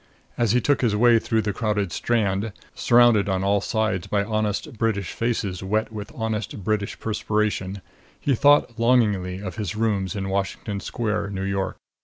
[0.35, 4.73] As he took his way through the crowded Strand, surrounded on all sides by honest
[4.75, 7.83] British faces wet with honest British perspiration
[8.19, 11.77] he thought longingly of his rooms in Washington Square, New York.